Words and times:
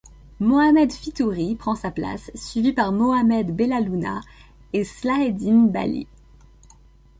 Mohamed 0.39 0.91
Fitouri 0.91 1.53
prend 1.55 1.75
sa 1.75 1.91
place, 1.91 2.31
suivi 2.33 2.73
par 2.73 2.91
Mohamed 2.91 3.55
Bellalouna 3.55 4.21
et 4.73 4.83
Slaheddine 4.83 5.69
Baly. 5.69 6.07